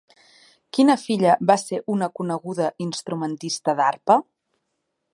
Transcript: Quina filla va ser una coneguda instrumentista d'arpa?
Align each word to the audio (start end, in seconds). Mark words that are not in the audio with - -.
Quina 0.77 0.95
filla 1.01 1.35
va 1.51 1.57
ser 1.65 1.79
una 1.97 2.09
coneguda 2.21 2.73
instrumentista 2.89 3.81
d'arpa? 3.83 4.21